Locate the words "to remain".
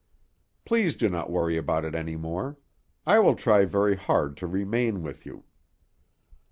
4.37-5.03